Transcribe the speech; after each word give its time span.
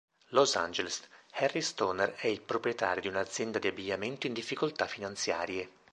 Los 0.29 0.55
Angeles: 0.55 1.03
Harry 1.33 1.61
Stoner 1.61 2.15
è 2.15 2.25
il 2.25 2.41
proprietario 2.41 3.01
di 3.03 3.07
un'azienda 3.07 3.59
di 3.59 3.67
abbigliamento 3.67 4.25
in 4.25 4.33
difficoltà 4.33 4.87
finanziarie. 4.87 5.69